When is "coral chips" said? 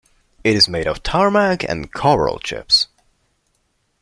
1.93-2.87